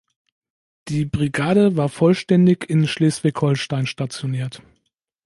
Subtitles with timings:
[0.87, 4.63] Die Brigade war vollständig in Schleswig-Holstein stationiert.